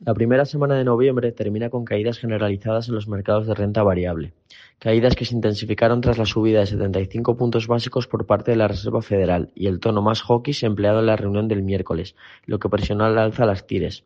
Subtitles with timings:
[0.00, 4.32] La primera semana de noviembre termina con caídas generalizadas en los mercados de renta variable,
[4.78, 8.68] caídas que se intensificaron tras la subida de 75 puntos básicos por parte de la
[8.68, 12.14] Reserva Federal y el tono más hawkish empleado en la reunión del miércoles,
[12.46, 14.04] lo que presionó al alza las tires.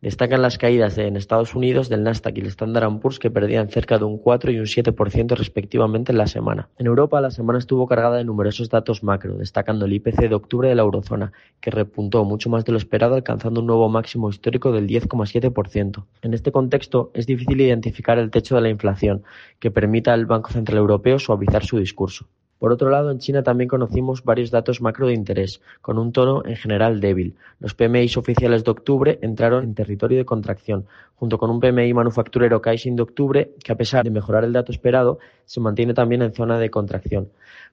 [0.00, 3.98] Destacan las caídas en Estados Unidos del Nasdaq y el Standard Poor's que perdían cerca
[3.98, 6.68] de un 4 y un 7% respectivamente en la semana.
[6.78, 10.68] En Europa la semana estuvo cargada de numerosos datos macro, destacando el IPC de octubre
[10.68, 14.72] de la eurozona, que repuntó mucho más de lo esperado alcanzando un nuevo máximo histórico
[14.72, 16.04] del 10,7%.
[16.22, 19.22] En este contexto es difícil identificar el techo de la inflación,
[19.60, 22.28] que permita al Banco Central Europeo suavizar su discurso.
[22.60, 26.44] Por otro lado, en China también conocimos varios datos macro de interés, con un tono
[26.44, 27.34] en general débil.
[27.58, 32.62] Los PMI oficiales de octubre entraron en territorio de contracción, junto con un PMI manufacturero
[32.62, 36.32] Caixin de octubre que, a pesar de mejorar el dato esperado, se mantiene también en
[36.32, 37.30] zona de contracción.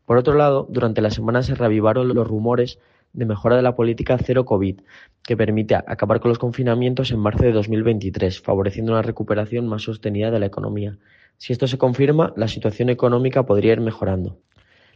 [0.08, 2.80] Por otro lado, durante la semana se reavivaron los rumores
[3.14, 4.82] de mejora de la política cero COVID,
[5.22, 10.32] que permite acabar con los confinamientos en marzo de 2023, favoreciendo una recuperación más sostenida
[10.32, 10.98] de la economía.
[11.40, 14.42] Si esto se confirma, la situación económica podría ir mejorando.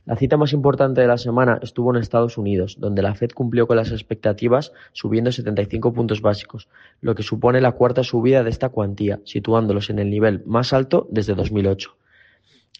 [0.04, 3.66] La cita más importante de la semana estuvo en Estados Unidos, donde la Fed cumplió
[3.66, 6.68] con las expectativas subiendo 75 puntos básicos,
[7.00, 11.08] lo que supone la cuarta subida de esta cuantía, situándolos en el nivel más alto
[11.10, 11.96] desde 2008.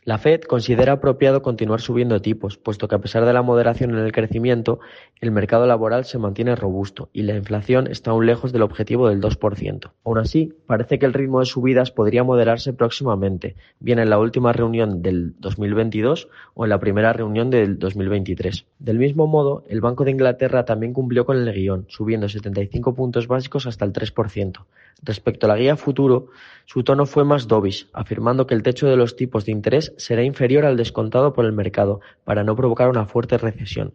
[0.06, 4.00] La Fed considera apropiado continuar subiendo tipos, puesto que a pesar de la moderación en
[4.00, 4.82] el crecimiento,
[5.22, 9.22] el mercado laboral se mantiene robusto y la inflación está aún lejos del objetivo del
[9.22, 9.92] 2%.
[10.04, 14.52] Aún así, parece que el ritmo de subidas podría moderarse próximamente, bien en la última
[14.52, 18.66] reunión del 2022 o en la primera reunión del 2023.
[18.80, 23.28] Del mismo modo, el Banco de Inglaterra también cumplió con el guion, subiendo 75 puntos
[23.28, 24.66] básicos hasta el 3%.
[25.02, 26.28] Respecto a la guía futuro,
[26.66, 30.24] su tono fue más dovish, afirmando que el techo de los tipos de interés será
[30.24, 33.94] inferior al descontado por el mercado para no provocar una fuerte recesión.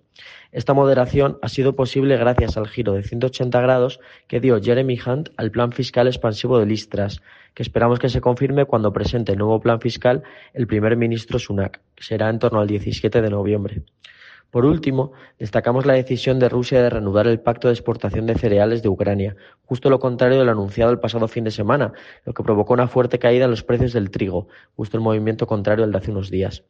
[0.51, 5.29] Esta moderación ha sido posible gracias al giro de 180 grados que dio Jeremy Hunt
[5.37, 7.21] al plan fiscal expansivo de Listras,
[7.55, 10.23] que esperamos que se confirme cuando presente el nuevo plan fiscal
[10.55, 13.83] el primer ministro Sunak, que será en torno al 17 de noviembre.
[14.51, 18.83] Por último, destacamos la decisión de Rusia de reanudar el pacto de exportación de cereales
[18.83, 19.37] de Ucrania,
[19.67, 21.93] justo lo contrario de lo anunciado el pasado fin de semana,
[22.25, 25.85] lo que provocó una fuerte caída en los precios del trigo, justo el movimiento contrario
[25.85, 26.65] al de hace unos días.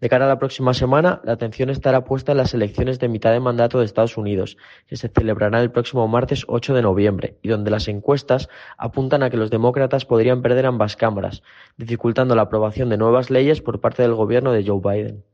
[0.00, 3.32] De cara a la próxima semana, la atención estará puesta en las elecciones de mitad
[3.32, 7.48] de mandato de Estados Unidos, que se celebrarán el próximo martes 8 de noviembre, y
[7.48, 11.42] donde las encuestas apuntan a que los demócratas podrían perder ambas cámaras,
[11.78, 15.24] dificultando la aprobación de nuevas leyes por parte del gobierno de Joe Biden.